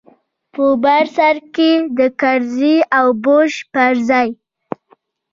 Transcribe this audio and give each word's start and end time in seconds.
په 0.53 0.65
بر 0.83 1.03
سر 1.15 1.35
کښې 1.55 1.71
د 1.97 1.99
کرزي 2.21 2.75
او 2.97 3.07
بوش 3.23 3.53
پر 3.73 3.93
ځاى. 4.07 4.29